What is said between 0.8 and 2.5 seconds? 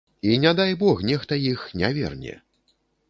бог, нехта іх не верне.